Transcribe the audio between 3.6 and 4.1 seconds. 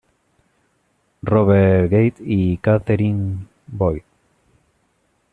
Boyd.